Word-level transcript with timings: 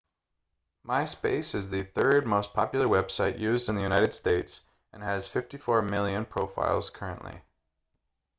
myspace 0.83 1.53
is 1.53 1.69
the 1.69 1.83
third 1.83 2.25
most 2.25 2.55
popular 2.55 2.87
website 2.87 3.37
used 3.37 3.69
in 3.69 3.75
the 3.75 3.83
united 3.83 4.11
states 4.11 4.67
and 4.91 5.03
has 5.03 5.27
54 5.27 5.83
million 5.83 6.25
profiles 6.25 6.89
currently 6.89 7.39